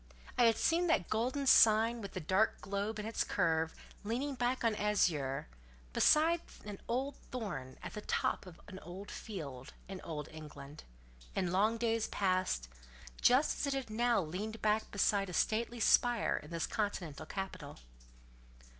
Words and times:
I 0.35 0.45
had 0.45 0.57
seen 0.57 0.87
that 0.87 1.11
golden 1.11 1.45
sign 1.45 2.01
with 2.01 2.13
the 2.13 2.19
dark 2.19 2.59
globe 2.59 2.97
in 2.97 3.05
its 3.05 3.23
curve 3.23 3.75
leaning 4.03 4.33
back 4.33 4.63
on 4.63 4.73
azure, 4.73 5.47
beside 5.93 6.41
an 6.65 6.81
old 6.87 7.17
thorn 7.29 7.77
at 7.83 7.93
the 7.93 8.01
top 8.01 8.47
of 8.47 8.59
an 8.67 8.79
old 8.79 9.11
field, 9.11 9.73
in 9.87 10.01
Old 10.01 10.27
England, 10.29 10.85
in 11.35 11.51
long 11.51 11.77
past 11.77 12.63
days, 12.71 12.79
just 13.21 13.67
as 13.67 13.75
it 13.75 13.89
now 13.91 14.19
leaned 14.19 14.59
back 14.59 14.89
beside 14.89 15.29
a 15.29 15.33
stately 15.33 15.79
spire 15.79 16.37
in 16.37 16.49
this 16.49 16.65
continental 16.65 17.27
capital. 17.27 17.77